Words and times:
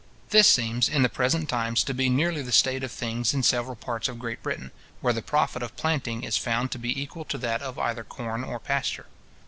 This 0.31 0.47
seems, 0.49 0.89
in 0.89 1.03
the 1.03 1.09
present 1.09 1.47
times, 1.47 1.83
to 1.83 1.93
be 1.93 2.09
nearly 2.09 2.41
the 2.41 2.51
state 2.51 2.83
of 2.83 2.91
things 2.91 3.35
in 3.35 3.43
several 3.43 3.75
parts 3.75 4.07
of 4.07 4.17
Great 4.17 4.41
Britain, 4.41 4.71
where 4.99 5.13
the 5.13 5.21
profit 5.21 5.61
of 5.61 5.75
planting 5.77 6.23
is 6.23 6.37
found 6.37 6.71
to 6.71 6.79
be 6.79 6.99
equal 6.99 7.23
to 7.25 7.37
that 7.37 7.61
of 7.61 7.77
either 7.77 8.03
corn 8.03 8.43
or 8.43 8.57
pasture. 8.59 9.05